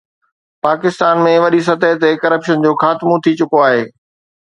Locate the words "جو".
2.65-2.71